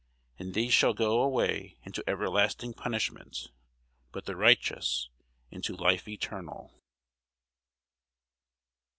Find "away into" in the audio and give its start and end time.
1.21-2.03